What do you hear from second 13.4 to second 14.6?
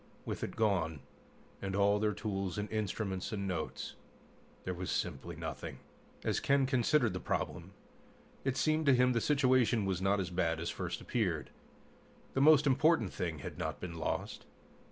had not been lost.